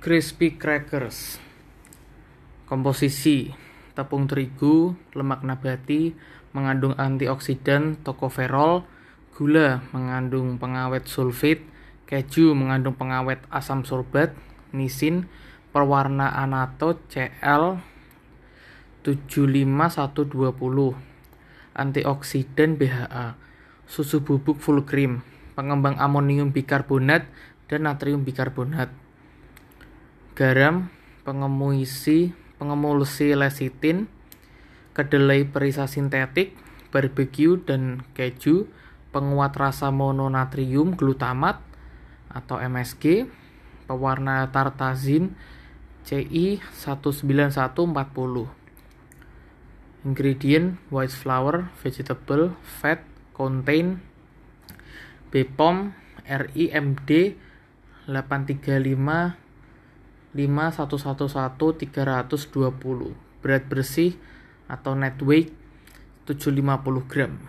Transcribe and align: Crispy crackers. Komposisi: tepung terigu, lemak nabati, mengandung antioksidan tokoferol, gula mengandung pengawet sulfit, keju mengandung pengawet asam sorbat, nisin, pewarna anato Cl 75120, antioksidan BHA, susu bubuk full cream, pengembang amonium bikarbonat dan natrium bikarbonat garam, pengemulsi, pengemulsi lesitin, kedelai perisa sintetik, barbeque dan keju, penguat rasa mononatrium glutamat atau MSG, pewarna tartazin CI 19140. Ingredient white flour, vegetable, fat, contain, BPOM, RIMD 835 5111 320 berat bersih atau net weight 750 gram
Crispy 0.00 0.56
crackers. 0.56 1.36
Komposisi: 2.64 3.52
tepung 3.92 4.24
terigu, 4.24 4.96
lemak 5.12 5.44
nabati, 5.44 6.16
mengandung 6.56 6.96
antioksidan 6.96 8.00
tokoferol, 8.00 8.88
gula 9.36 9.84
mengandung 9.92 10.56
pengawet 10.56 11.04
sulfit, 11.04 11.60
keju 12.08 12.56
mengandung 12.56 12.96
pengawet 12.96 13.44
asam 13.52 13.84
sorbat, 13.84 14.32
nisin, 14.72 15.28
pewarna 15.68 16.32
anato 16.32 16.96
Cl 17.12 17.76
75120, 19.04 20.96
antioksidan 21.76 22.80
BHA, 22.80 23.36
susu 23.84 24.24
bubuk 24.24 24.64
full 24.64 24.80
cream, 24.80 25.20
pengembang 25.52 26.00
amonium 26.00 26.56
bikarbonat 26.56 27.28
dan 27.68 27.84
natrium 27.84 28.24
bikarbonat 28.24 29.09
garam, 30.34 30.90
pengemulsi, 31.22 32.34
pengemulsi 32.58 33.34
lesitin, 33.34 34.06
kedelai 34.96 35.46
perisa 35.46 35.86
sintetik, 35.86 36.54
barbeque 36.90 37.58
dan 37.66 38.02
keju, 38.14 38.66
penguat 39.10 39.54
rasa 39.58 39.90
mononatrium 39.90 40.94
glutamat 40.94 41.62
atau 42.30 42.62
MSG, 42.62 43.26
pewarna 43.90 44.46
tartazin 44.54 45.34
CI 46.06 46.62
19140. 46.78 48.50
Ingredient 50.00 50.80
white 50.88 51.12
flour, 51.12 51.68
vegetable, 51.84 52.56
fat, 52.64 53.04
contain, 53.36 54.00
BPOM, 55.28 55.92
RIMD 56.24 57.10
835 58.06 59.49
5111 60.36 61.90
320 61.90 63.16
berat 63.40 63.64
bersih 63.66 64.14
atau 64.70 64.94
net 64.94 65.18
weight 65.24 65.50
750 66.28 67.10
gram 67.10 67.42